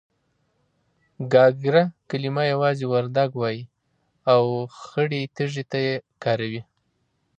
گاگره 1.31 1.83
کلمه 2.09 2.43
يوازې 2.53 2.85
وردگ 2.93 3.29
وايي 3.37 3.63
او 4.33 4.43
خړې 4.79 5.21
تيږې 5.35 5.63
ته 5.71 5.77
يې 5.85 5.95
کاروي. 6.23 6.61